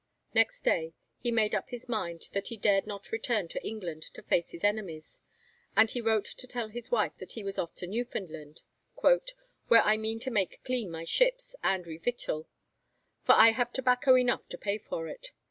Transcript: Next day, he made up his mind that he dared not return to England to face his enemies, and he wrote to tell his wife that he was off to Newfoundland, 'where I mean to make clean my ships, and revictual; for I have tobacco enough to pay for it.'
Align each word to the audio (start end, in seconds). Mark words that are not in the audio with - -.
Next 0.33 0.61
day, 0.63 0.95
he 1.19 1.29
made 1.31 1.53
up 1.53 1.69
his 1.69 1.87
mind 1.87 2.23
that 2.33 2.47
he 2.47 2.57
dared 2.57 2.87
not 2.87 3.11
return 3.11 3.47
to 3.49 3.63
England 3.63 4.01
to 4.15 4.23
face 4.23 4.49
his 4.49 4.63
enemies, 4.63 5.21
and 5.75 5.91
he 5.91 6.01
wrote 6.01 6.25
to 6.25 6.47
tell 6.47 6.69
his 6.69 6.89
wife 6.89 7.15
that 7.19 7.33
he 7.33 7.43
was 7.43 7.59
off 7.59 7.75
to 7.75 7.85
Newfoundland, 7.85 8.63
'where 8.95 9.83
I 9.83 9.97
mean 9.97 10.17
to 10.21 10.31
make 10.31 10.63
clean 10.63 10.89
my 10.89 11.03
ships, 11.03 11.55
and 11.63 11.85
revictual; 11.85 12.47
for 13.25 13.33
I 13.35 13.51
have 13.51 13.71
tobacco 13.71 14.15
enough 14.17 14.49
to 14.49 14.57
pay 14.57 14.79
for 14.79 15.07
it.' 15.07 15.33